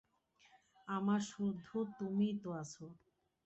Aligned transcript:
আমার 0.87 1.21
শুধু 1.31 1.75
তুমিই 1.97 2.33
তো 2.43 2.49
আছ। 2.53 2.73